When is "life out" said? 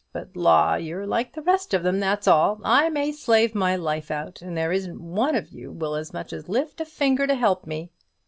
3.75-4.41